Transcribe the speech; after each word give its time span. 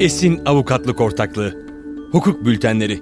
Esin 0.00 0.40
Avukatlık 0.46 1.00
Ortaklığı. 1.00 1.66
Hukuk 2.12 2.44
Bültenleri. 2.44 3.00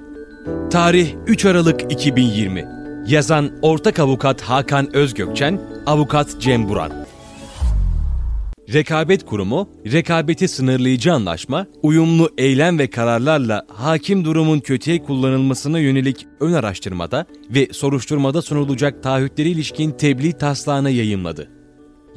Tarih 0.70 1.14
3 1.26 1.44
Aralık 1.44 1.92
2020 1.92 2.64
Yazan 3.06 3.50
Ortak 3.62 3.98
Avukat 3.98 4.40
Hakan 4.40 4.96
Özgökçen 4.96 5.60
Avukat 5.86 6.40
Cem 6.40 6.68
Buran. 6.68 6.92
Rekabet 8.72 9.26
Kurumu, 9.26 9.70
rekabeti 9.92 10.48
sınırlayıcı 10.48 11.12
anlaşma, 11.12 11.66
uyumlu 11.82 12.30
eylem 12.38 12.78
ve 12.78 12.90
kararlarla 12.90 13.66
hakim 13.68 14.24
durumun 14.24 14.60
kötüye 14.60 15.02
kullanılmasına 15.02 15.78
yönelik 15.78 16.26
ön 16.40 16.52
araştırmada 16.52 17.26
ve 17.50 17.68
soruşturmada 17.72 18.42
sunulacak 18.42 19.02
taahhütleri 19.02 19.48
ilişkin 19.48 19.90
tebliğ 19.90 20.32
taslağını 20.32 20.90
yayımladı. 20.90 21.57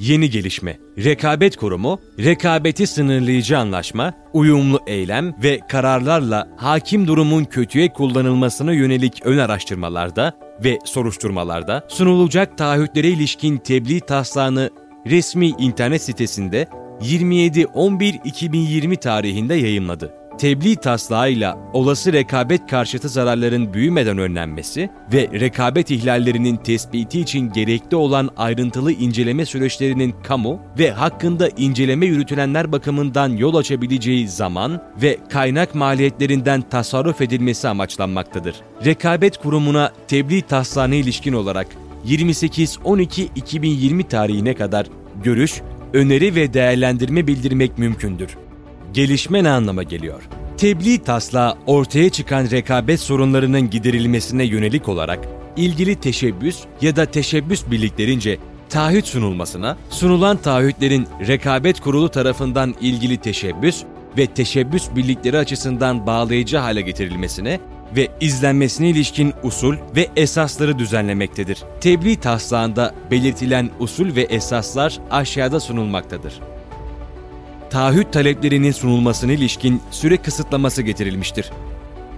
Yeni 0.02 0.30
gelişme. 0.30 0.78
Rekabet 0.98 1.58
Kurumu, 1.58 2.02
rekabeti 2.20 2.88
sınırlayıcı 2.88 3.58
anlaşma, 3.58 4.14
uyumlu 4.34 4.80
eylem 4.88 5.44
ve 5.44 5.60
kararlarla 5.70 6.50
hakim 6.58 7.08
durumun 7.08 7.44
kötüye 7.44 7.94
kullanılmasına 7.94 8.74
yönelik 8.74 9.22
ön 9.26 9.38
araştırmalarda 9.38 10.34
ve 10.64 10.80
soruşturmalarda 10.86 11.86
sunulacak 11.88 12.58
taahhütlere 12.58 13.08
ilişkin 13.08 13.58
tebliğ 13.58 14.00
taslağını 14.00 14.70
resmi 15.06 15.48
internet 15.48 16.02
sitesinde 16.02 16.68
27.11.2020 17.02 19.00
tarihinde 19.00 19.56
yayımladı 19.56 20.21
tebliğ 20.38 20.76
taslağıyla 20.76 21.58
olası 21.74 22.14
rekabet 22.14 22.68
karşıtı 22.68 23.10
zararların 23.10 23.74
büyümeden 23.74 24.18
önlenmesi 24.18 24.90
ve 25.14 25.30
rekabet 25.40 25.92
ihlallerinin 25.92 26.58
tespiti 26.58 27.20
için 27.20 27.52
gerekli 27.52 27.98
olan 27.98 28.30
ayrıntılı 28.38 28.92
inceleme 28.92 29.46
süreçlerinin 29.46 30.16
kamu 30.24 30.60
ve 30.80 30.92
hakkında 30.92 31.50
inceleme 31.50 32.06
yürütülenler 32.06 32.72
bakımından 32.72 33.30
yol 33.30 33.56
açabileceği 33.56 34.28
zaman 34.28 34.84
ve 35.02 35.18
kaynak 35.30 35.76
maliyetlerinden 35.76 36.62
tasarruf 36.62 37.22
edilmesi 37.22 37.68
amaçlanmaktadır. 37.68 38.56
Rekabet 38.86 39.38
Kurumu'na 39.38 39.92
tebliğ 40.08 40.42
taslağına 40.42 40.96
ilişkin 40.96 41.34
olarak 41.34 41.68
28.12.2020 42.08 44.08
tarihine 44.08 44.54
kadar 44.54 44.88
görüş, 45.24 45.62
öneri 45.94 46.36
ve 46.36 46.54
değerlendirme 46.54 47.28
bildirmek 47.28 47.78
mümkündür 47.78 48.38
gelişme 48.94 49.44
ne 49.44 49.50
anlama 49.50 49.84
geliyor? 49.84 50.24
Tebliğ 50.58 51.00
taslağı 51.00 51.58
ortaya 51.68 52.10
çıkan 52.10 52.52
rekabet 52.52 53.00
sorunlarının 53.00 53.70
giderilmesine 53.70 54.44
yönelik 54.44 54.90
olarak 54.90 55.28
ilgili 55.56 55.96
teşebbüs 55.96 56.60
ya 56.82 56.96
da 56.96 57.06
teşebbüs 57.06 57.64
birliklerince 57.72 58.38
taahhüt 58.70 59.06
sunulmasına, 59.08 59.78
sunulan 59.90 60.38
taahhütlerin 60.38 61.08
rekabet 61.28 61.80
kurulu 61.80 62.10
tarafından 62.10 62.76
ilgili 62.82 63.18
teşebbüs 63.18 63.84
ve 64.18 64.28
teşebbüs 64.28 64.90
birlikleri 64.96 65.38
açısından 65.38 66.08
bağlayıcı 66.08 66.58
hale 66.58 66.82
getirilmesine 66.82 67.60
ve 67.96 68.08
izlenmesine 68.22 68.90
ilişkin 68.90 69.34
usul 69.44 69.76
ve 69.96 70.10
esasları 70.16 70.80
düzenlemektedir. 70.80 71.64
Tebliğ 71.82 72.20
taslağında 72.20 72.96
belirtilen 73.12 73.70
usul 73.80 74.16
ve 74.16 74.22
esaslar 74.22 75.00
aşağıda 75.12 75.60
sunulmaktadır 75.60 76.34
taahhüt 77.72 78.14
taleplerinin 78.14 78.72
sunulmasına 78.72 79.32
ilişkin 79.32 79.82
süre 79.92 80.18
kısıtlaması 80.18 80.82
getirilmiştir. 80.82 81.52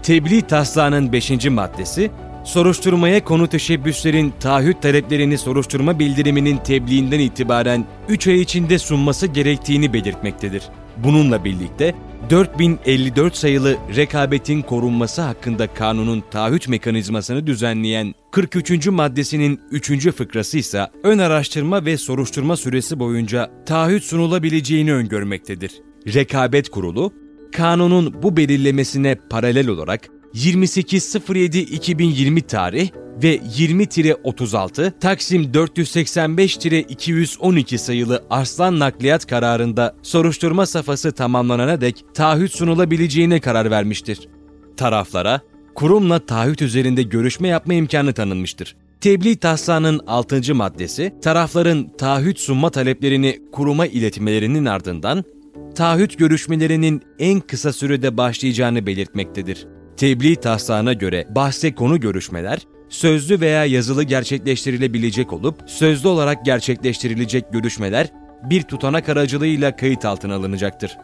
Tebliğ 0.04 0.42
taslağının 0.42 1.12
5. 1.12 1.46
maddesi, 1.46 2.12
soruşturmaya 2.44 3.24
konu 3.24 3.48
teşebbüslerin 3.48 4.34
taahhüt 4.40 4.82
taleplerini 4.82 5.38
soruşturma 5.38 6.00
bildiriminin 6.00 6.58
tebliğinden 6.58 7.20
itibaren 7.20 7.86
3 8.10 8.28
ay 8.28 8.42
içinde 8.42 8.80
sunması 8.80 9.28
gerektiğini 9.28 9.94
belirtmektedir. 9.94 10.64
Bununla 10.98 11.46
birlikte 11.46 11.96
4054 12.30 13.36
sayılı 13.36 13.78
rekabetin 13.96 14.62
korunması 14.62 15.22
hakkında 15.22 15.74
kanunun 15.74 16.24
taahhüt 16.32 16.68
mekanizmasını 16.68 17.48
düzenleyen 17.48 18.14
43. 18.32 18.88
maddesinin 18.88 19.62
3. 19.72 20.12
fıkrası 20.12 20.58
ise 20.58 20.88
ön 21.04 21.20
araştırma 21.20 21.86
ve 21.86 21.98
soruşturma 21.98 22.58
süresi 22.58 23.00
boyunca 23.00 23.52
taahhüt 23.66 24.04
sunulabileceğini 24.04 24.94
öngörmektedir. 24.94 25.72
Rekabet 26.14 26.70
Kurulu, 26.70 27.14
kanunun 27.52 28.24
bu 28.24 28.38
belirlemesine 28.38 29.16
paralel 29.30 29.68
olarak 29.68 30.10
28.07.2020 30.34 32.42
tarih 32.42 32.90
ve 33.24 33.38
20-36 33.38 35.00
Taksim 35.00 35.44
485-212 35.44 37.78
sayılı 37.78 38.24
Arslan 38.30 38.80
Nakliyat 38.80 39.28
kararında 39.28 39.96
soruşturma 40.02 40.66
safhası 40.66 41.12
tamamlanana 41.12 41.82
dek 41.82 42.06
taahhüt 42.14 42.52
sunulabileceğine 42.52 43.40
karar 43.40 43.72
vermiştir. 43.72 44.20
Taraflara 44.78 45.42
kurumla 45.76 46.26
taahhüt 46.26 46.62
üzerinde 46.62 47.04
görüşme 47.04 47.48
yapma 47.48 47.74
imkanı 47.74 48.14
tanınmıştır. 48.14 48.76
Tebliğ 49.02 49.38
taslağının 49.38 50.02
6. 50.08 50.56
maddesi, 50.56 51.14
tarafların 51.22 51.98
taahhüt 51.98 52.40
sunma 52.40 52.70
taleplerini 52.70 53.40
kuruma 53.52 53.86
iletmelerinin 53.86 54.66
ardından 54.66 55.24
taahhüt 55.76 56.20
görüşmelerinin 56.20 57.02
en 57.20 57.40
kısa 57.40 57.74
sürede 57.74 58.18
başlayacağını 58.18 58.88
belirtmektedir. 58.88 59.68
Tebliğ 59.98 60.36
taslağına 60.36 60.94
göre 60.94 61.28
bahse 61.30 61.76
konu 61.76 62.00
görüşmeler, 62.00 62.60
sözlü 62.94 63.42
veya 63.42 63.66
yazılı 63.66 64.04
gerçekleştirilebilecek 64.04 65.34
olup, 65.34 65.56
sözlü 65.66 66.08
olarak 66.08 66.46
gerçekleştirilecek 66.46 67.54
görüşmeler 67.54 68.08
bir 68.44 68.62
tutanak 68.62 69.10
aracılığıyla 69.10 69.76
kayıt 69.76 70.06
altına 70.06 70.36
alınacaktır. 70.36 70.98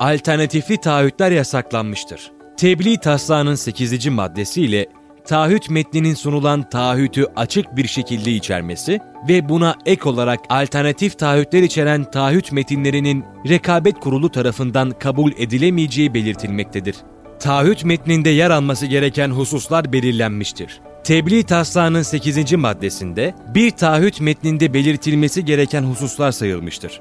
Alternatifli 0.00 0.76
taahhütler 0.76 1.30
yasaklanmıştır. 1.30 2.32
Tebliğ 2.56 2.98
taslağının 2.98 3.54
8. 3.54 4.06
maddesiyle 4.06 4.86
taahhüt 5.26 5.70
metninin 5.70 6.14
sunulan 6.14 6.68
taahhütü 6.68 7.26
açık 7.36 7.76
bir 7.76 7.86
şekilde 7.86 8.32
içermesi 8.32 9.00
ve 9.28 9.48
buna 9.48 9.74
ek 9.86 10.08
olarak 10.08 10.40
alternatif 10.48 11.18
taahhütler 11.18 11.62
içeren 11.62 12.10
taahhüt 12.10 12.52
metinlerinin 12.52 13.24
rekabet 13.48 14.00
kurulu 14.00 14.30
tarafından 14.30 14.90
kabul 14.90 15.32
edilemeyeceği 15.38 16.14
belirtilmektedir. 16.14 16.96
Taahhüt 17.38 17.84
metninde 17.84 18.30
yer 18.30 18.50
alması 18.50 18.86
gereken 18.86 19.30
hususlar 19.30 19.92
belirlenmiştir. 19.92 20.80
Tebliğ 21.04 21.42
taslağının 21.42 22.02
8. 22.02 22.52
maddesinde 22.52 23.34
bir 23.54 23.70
taahhüt 23.70 24.20
metninde 24.20 24.74
belirtilmesi 24.74 25.44
gereken 25.44 25.82
hususlar 25.82 26.32
sayılmıştır. 26.32 27.00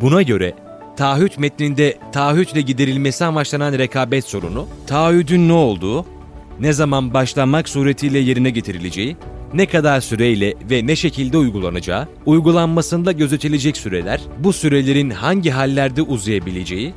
Buna 0.00 0.22
göre 0.22 0.54
taahhüt 0.96 1.38
metninde 1.38 1.98
taahhütle 2.12 2.60
giderilmesi 2.60 3.24
amaçlanan 3.24 3.78
rekabet 3.78 4.24
sorunu, 4.24 4.68
taahhüdün 4.86 5.48
ne 5.48 5.52
olduğu, 5.52 6.06
ne 6.60 6.72
zaman 6.72 7.14
başlanmak 7.14 7.68
suretiyle 7.68 8.18
yerine 8.18 8.50
getirileceği, 8.50 9.16
ne 9.54 9.66
kadar 9.66 10.00
süreyle 10.00 10.54
ve 10.70 10.86
ne 10.86 10.96
şekilde 10.96 11.38
uygulanacağı, 11.38 12.08
uygulanmasında 12.26 13.12
gözetilecek 13.12 13.76
süreler, 13.76 14.20
bu 14.38 14.52
sürelerin 14.52 15.10
hangi 15.10 15.50
hallerde 15.50 16.02
uzayabileceği, 16.02 16.94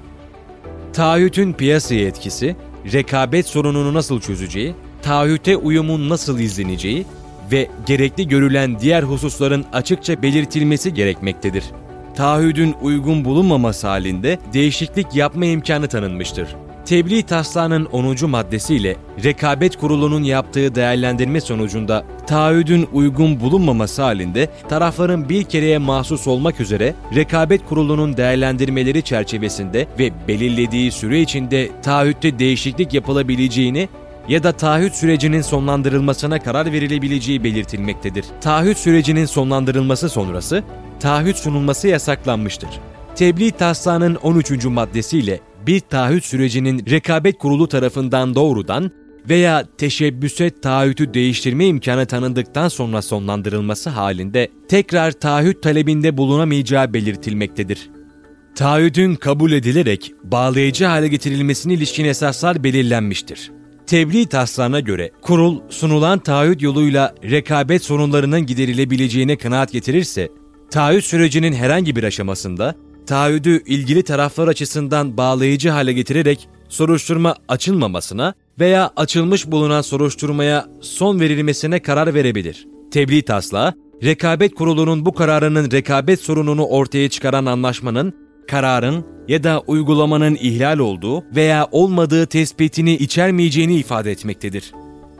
taahhütün 0.93 1.53
piyasaya 1.53 2.07
etkisi, 2.07 2.55
rekabet 2.93 3.47
sorununu 3.47 3.93
nasıl 3.93 4.21
çözeceği, 4.21 4.75
taahhüte 5.03 5.57
uyumun 5.57 6.09
nasıl 6.09 6.39
izleneceği 6.39 7.05
ve 7.51 7.67
gerekli 7.85 8.27
görülen 8.27 8.79
diğer 8.79 9.03
hususların 9.03 9.65
açıkça 9.73 10.21
belirtilmesi 10.21 10.93
gerekmektedir. 10.93 11.63
Taahhüdün 12.15 12.75
uygun 12.81 13.25
bulunmaması 13.25 13.87
halinde 13.87 14.39
değişiklik 14.53 15.15
yapma 15.15 15.45
imkanı 15.45 15.87
tanınmıştır. 15.87 16.47
Tebliğ 16.85 17.23
taslağının 17.23 17.85
10. 17.85 18.29
maddesiyle 18.29 18.95
Rekabet 19.23 19.77
Kurulu'nun 19.77 20.23
yaptığı 20.23 20.75
değerlendirme 20.75 21.41
sonucunda 21.41 22.05
taahhüdün 22.27 22.87
uygun 22.93 23.39
bulunmaması 23.39 24.01
halinde 24.01 24.49
tarafların 24.69 25.29
bir 25.29 25.43
kereye 25.43 25.77
mahsus 25.77 26.27
olmak 26.27 26.59
üzere 26.59 26.95
Rekabet 27.15 27.65
Kurulu'nun 27.65 28.17
değerlendirmeleri 28.17 29.01
çerçevesinde 29.01 29.87
ve 29.99 30.11
belirlediği 30.27 30.91
süre 30.91 31.21
içinde 31.21 31.69
taahhütte 31.81 32.39
değişiklik 32.39 32.93
yapılabileceğini 32.93 33.89
ya 34.27 34.43
da 34.43 34.51
taahhüt 34.51 34.93
sürecinin 34.93 35.41
sonlandırılmasına 35.41 36.39
karar 36.39 36.71
verilebileceği 36.71 37.43
belirtilmektedir. 37.43 38.25
Taahhüt 38.41 38.77
sürecinin 38.77 39.25
sonlandırılması 39.25 40.09
sonrası 40.09 40.63
taahhüt 40.99 41.37
sunulması 41.37 41.87
yasaklanmıştır. 41.87 42.69
Tebliğ 43.15 43.51
taslağının 43.51 44.15
13. 44.15 44.65
maddesiyle 44.65 45.39
bir 45.67 45.79
taahhüt 45.79 46.25
sürecinin 46.25 46.85
rekabet 46.89 47.37
kurulu 47.37 47.67
tarafından 47.67 48.35
doğrudan 48.35 48.91
veya 49.29 49.65
teşebbüse 49.77 50.49
taahhütü 50.49 51.13
değiştirme 51.13 51.65
imkanı 51.65 52.05
tanındıktan 52.05 52.67
sonra 52.67 53.01
sonlandırılması 53.01 53.89
halinde 53.89 54.47
tekrar 54.67 55.11
taahhüt 55.11 55.63
talebinde 55.63 56.17
bulunamayacağı 56.17 56.93
belirtilmektedir. 56.93 57.89
Taahhüdün 58.55 59.15
kabul 59.15 59.51
edilerek 59.51 60.11
bağlayıcı 60.23 60.85
hale 60.85 61.07
getirilmesine 61.07 61.73
ilişkin 61.73 62.05
esaslar 62.05 62.63
belirlenmiştir. 62.63 63.51
Tebliğ 63.87 64.25
taslağına 64.25 64.79
göre 64.79 65.11
kurul 65.21 65.59
sunulan 65.69 66.19
taahhüt 66.19 66.61
yoluyla 66.61 67.15
rekabet 67.23 67.83
sorunlarının 67.83 68.45
giderilebileceğine 68.45 69.37
kanaat 69.37 69.71
getirirse, 69.71 70.29
taahhüt 70.71 71.05
sürecinin 71.05 71.53
herhangi 71.53 71.95
bir 71.95 72.03
aşamasında 72.03 72.75
taahhüdü 73.07 73.63
ilgili 73.65 74.03
taraflar 74.03 74.47
açısından 74.47 75.17
bağlayıcı 75.17 75.69
hale 75.69 75.93
getirerek 75.93 76.47
soruşturma 76.69 77.35
açılmamasına 77.47 78.33
veya 78.59 78.91
açılmış 78.95 79.47
bulunan 79.47 79.81
soruşturmaya 79.81 80.67
son 80.81 81.19
verilmesine 81.19 81.81
karar 81.81 82.13
verebilir. 82.13 82.67
Tebliğ 82.91 83.21
taslağı, 83.21 83.73
rekabet 84.03 84.55
kurulunun 84.55 85.05
bu 85.05 85.13
kararının 85.13 85.71
rekabet 85.71 86.21
sorununu 86.21 86.65
ortaya 86.65 87.09
çıkaran 87.09 87.45
anlaşmanın, 87.45 88.22
kararın 88.47 89.05
ya 89.27 89.43
da 89.43 89.63
uygulamanın 89.67 90.35
ihlal 90.35 90.79
olduğu 90.79 91.23
veya 91.35 91.67
olmadığı 91.71 92.25
tespitini 92.25 92.93
içermeyeceğini 92.93 93.75
ifade 93.75 94.11
etmektedir. 94.11 94.71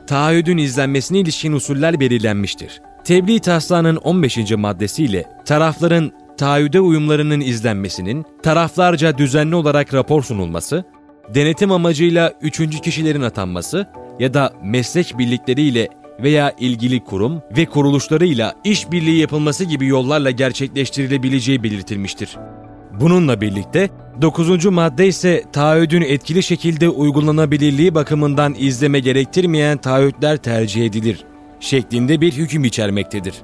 Taahhüdün 0.06 0.58
izlenmesine 0.58 1.18
ilişkin 1.18 1.52
usuller 1.52 2.00
belirlenmiştir. 2.00 2.80
Tebliğ 3.04 3.40
taslağının 3.40 3.96
15. 3.96 4.52
maddesiyle 4.52 5.24
tarafların 5.44 6.12
taahhüde 6.38 6.80
uyumlarının 6.80 7.40
izlenmesinin 7.40 8.24
taraflarca 8.42 9.18
düzenli 9.18 9.54
olarak 9.54 9.94
rapor 9.94 10.22
sunulması, 10.22 10.84
denetim 11.34 11.72
amacıyla 11.72 12.32
üçüncü 12.42 12.80
kişilerin 12.80 13.22
atanması 13.22 13.86
ya 14.18 14.34
da 14.34 14.52
meslek 14.62 15.18
birlikleriyle 15.18 15.88
veya 16.22 16.54
ilgili 16.58 17.04
kurum 17.04 17.42
ve 17.56 17.66
kuruluşlarıyla 17.66 18.54
işbirliği 18.64 19.20
yapılması 19.20 19.64
gibi 19.64 19.86
yollarla 19.86 20.30
gerçekleştirilebileceği 20.30 21.62
belirtilmiştir. 21.62 22.36
Bununla 23.00 23.40
birlikte 23.40 23.90
9. 24.22 24.64
madde 24.64 25.06
ise 25.06 25.44
taahhüdün 25.52 26.00
etkili 26.00 26.42
şekilde 26.42 26.88
uygulanabilirliği 26.88 27.94
bakımından 27.94 28.54
izleme 28.58 29.00
gerektirmeyen 29.00 29.78
taahhütler 29.78 30.36
tercih 30.36 30.86
edilir 30.86 31.24
şeklinde 31.60 32.20
bir 32.20 32.32
hüküm 32.32 32.64
içermektedir. 32.64 33.34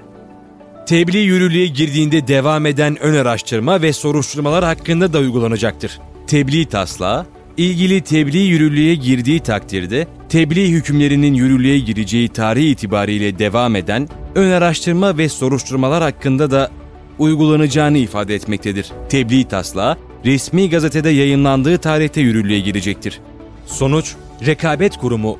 Tebliğ 0.86 1.18
yürürlüğe 1.18 1.66
girdiğinde 1.66 2.28
devam 2.28 2.66
eden 2.66 2.96
ön 3.02 3.14
araştırma 3.14 3.82
ve 3.82 3.92
soruşturmalar 3.92 4.64
hakkında 4.64 5.12
da 5.12 5.18
uygulanacaktır. 5.18 6.00
Tebliğ 6.26 6.66
taslağı, 6.66 7.26
ilgili 7.56 8.00
tebliğ 8.00 8.38
yürürlüğe 8.38 8.94
girdiği 8.94 9.40
takdirde 9.40 10.06
tebliğ 10.28 10.68
hükümlerinin 10.68 11.34
yürürlüğe 11.34 11.78
gireceği 11.78 12.28
tarih 12.28 12.70
itibariyle 12.70 13.38
devam 13.38 13.76
eden 13.76 14.08
ön 14.34 14.50
araştırma 14.50 15.18
ve 15.18 15.28
soruşturmalar 15.28 16.02
hakkında 16.02 16.50
da 16.50 16.70
uygulanacağını 17.20 17.98
ifade 17.98 18.34
etmektedir. 18.34 18.92
Tebliğ 19.08 19.44
taslağı 19.44 19.96
resmi 20.24 20.70
gazetede 20.70 21.10
yayınlandığı 21.10 21.78
tarihte 21.78 22.20
yürürlüğe 22.20 22.60
girecektir. 22.60 23.20
Sonuç, 23.66 24.14
Rekabet 24.46 24.96
Kurumu 24.96 25.38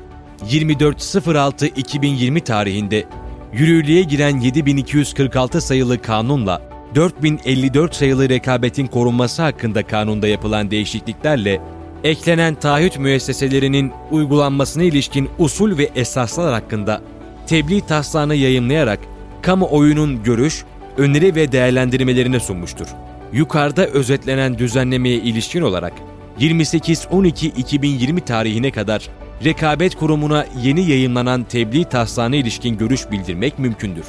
24.06.2020 0.49 2.43
tarihinde 2.43 3.05
yürürlüğe 3.53 4.01
giren 4.01 4.39
7246 4.39 5.61
sayılı 5.61 6.01
kanunla 6.01 6.61
4054 6.95 7.95
sayılı 7.95 8.29
rekabetin 8.29 8.87
korunması 8.87 9.41
hakkında 9.41 9.83
kanunda 9.83 10.27
yapılan 10.27 10.71
değişikliklerle 10.71 11.61
eklenen 12.03 12.55
taahhüt 12.55 12.99
müesseselerinin 12.99 13.91
uygulanmasına 14.11 14.83
ilişkin 14.83 15.29
usul 15.39 15.77
ve 15.77 15.89
esaslar 15.95 16.53
hakkında 16.53 17.01
tebliğ 17.47 17.81
taslağını 17.81 18.35
yayımlayarak 18.35 18.99
kamuoyunun 19.41 20.23
görüş, 20.23 20.63
öneri 20.97 21.35
ve 21.35 21.51
değerlendirmelerini 21.51 22.39
sunmuştur. 22.39 22.87
Yukarıda 23.33 23.87
özetlenen 23.87 24.57
düzenlemeye 24.57 25.15
ilişkin 25.17 25.61
olarak 25.61 25.93
28-12-2020 26.39 28.25
tarihine 28.25 28.71
kadar 28.71 29.09
Rekabet 29.45 29.95
Kurumu'na 29.95 30.45
yeni 30.63 30.89
yayınlanan 30.89 31.43
tebliğ 31.43 31.85
taslağına 31.85 32.35
ilişkin 32.35 32.77
görüş 32.77 33.11
bildirmek 33.11 33.59
mümkündür. 33.59 34.05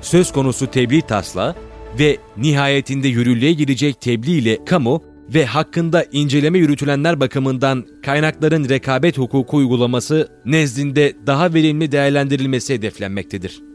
Söz 0.00 0.32
konusu 0.32 0.70
tebliğ 0.70 1.02
taslağı 1.02 1.54
ve 1.98 2.16
nihayetinde 2.36 3.08
yürürlüğe 3.08 3.52
girecek 3.52 4.00
tebliğ 4.00 4.38
ile 4.38 4.64
kamu 4.64 5.02
ve 5.34 5.46
hakkında 5.46 6.04
inceleme 6.12 6.58
yürütülenler 6.58 7.20
bakımından 7.20 7.84
kaynakların 8.02 8.68
rekabet 8.68 9.18
hukuku 9.18 9.56
uygulaması 9.56 10.28
nezdinde 10.44 11.12
daha 11.26 11.54
verimli 11.54 11.92
değerlendirilmesi 11.92 12.74
hedeflenmektedir. 12.74 13.65